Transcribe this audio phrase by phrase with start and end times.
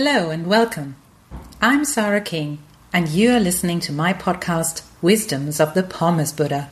[0.00, 0.94] Hello and welcome.
[1.60, 2.60] I'm Sarah King,
[2.92, 6.70] and you are listening to my podcast, Wisdoms of the Pommes Buddha,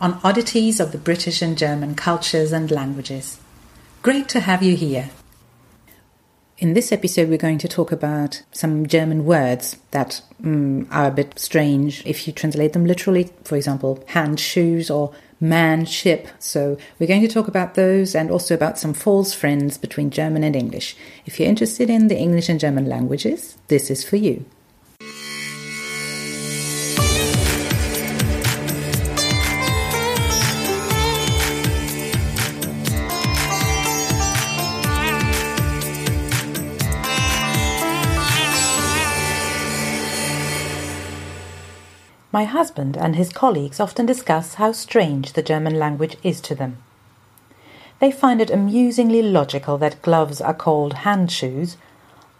[0.00, 3.38] on oddities of the British and German cultures and languages.
[4.00, 5.10] Great to have you here.
[6.56, 11.10] In this episode, we're going to talk about some German words that mm, are a
[11.10, 13.28] bit strange if you translate them literally.
[13.44, 15.12] For example, hand shoes or
[15.42, 16.28] man ship.
[16.38, 20.44] So we're going to talk about those and also about some false friends between German
[20.44, 20.96] and English.
[21.26, 24.44] If you're interested in the English and German languages, this is for you.
[42.32, 46.78] My husband and his colleagues often discuss how strange the German language is to them.
[47.98, 51.76] They find it amusingly logical that gloves are called hand shoes,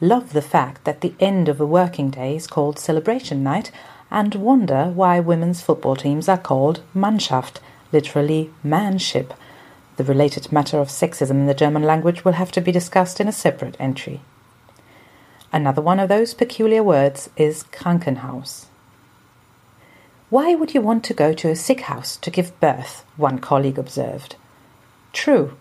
[0.00, 3.70] love the fact that the end of a working day is called celebration night,
[4.10, 7.60] and wonder why women's football teams are called Mannschaft,
[7.92, 9.34] literally manship.
[9.98, 13.28] The related matter of sexism in the German language will have to be discussed in
[13.28, 14.22] a separate entry.
[15.52, 18.66] Another one of those peculiar words is Krankenhaus.
[20.32, 23.04] Why would you want to go to a sick house to give birth?
[23.18, 24.36] One colleague observed.
[25.12, 25.58] True.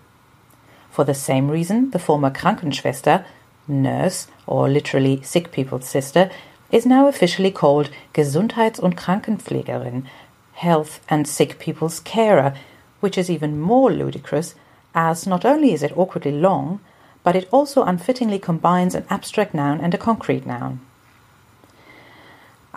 [0.89, 3.25] For the same reason, the former Krankenschwester,
[3.67, 6.31] nurse, or literally sick people's sister,
[6.71, 10.05] is now officially called Gesundheits- und Krankenpflegerin,
[10.53, 12.53] health and sick people's carer,
[13.01, 14.55] which is even more ludicrous,
[14.95, 16.79] as not only is it awkwardly long,
[17.25, 20.79] but it also unfittingly combines an abstract noun and a concrete noun.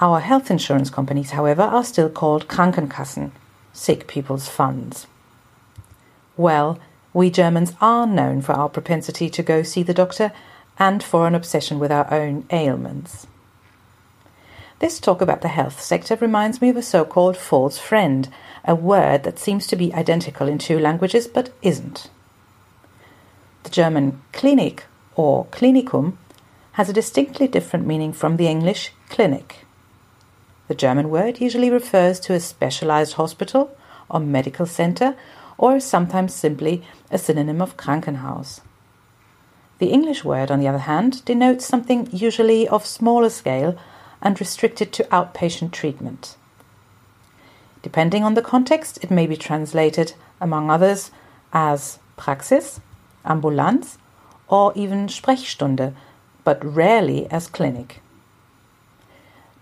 [0.00, 3.30] Our health insurance companies, however, are still called Krankenkassen,
[3.72, 5.06] sick people's funds.
[6.36, 6.80] Well,
[7.12, 10.32] we Germans are known for our propensity to go see the doctor
[10.78, 13.28] and for an obsession with our own ailments.
[14.80, 18.28] This talk about the health sector reminds me of a so called false friend,
[18.64, 22.10] a word that seems to be identical in two languages but isn't.
[23.62, 24.80] The German Klinik
[25.14, 26.16] or Klinikum
[26.72, 29.63] has a distinctly different meaning from the English clinic.
[30.68, 33.76] The German word usually refers to a specialized hospital
[34.08, 35.16] or medical center
[35.58, 38.60] or sometimes simply a synonym of Krankenhaus.
[39.78, 43.76] The English word, on the other hand, denotes something usually of smaller scale
[44.22, 46.36] and restricted to outpatient treatment.
[47.82, 51.10] Depending on the context, it may be translated, among others,
[51.52, 52.80] as Praxis,
[53.26, 53.98] Ambulanz,
[54.48, 55.94] or even Sprechstunde,
[56.44, 58.00] but rarely as clinic.